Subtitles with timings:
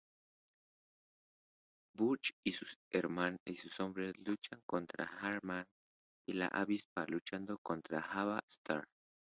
[1.95, 2.75] Burch y sus
[3.79, 5.65] hombres luchan contra Ant-Man
[6.27, 8.83] y la Avispa luchando contra Ava Starr.